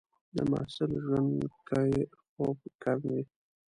د 0.35 0.37
محصل 0.51 0.91
ژوند 1.03 1.35
کې 1.67 1.89
خوب 2.29 2.57
کم 2.83 2.99
وي. 3.11 3.23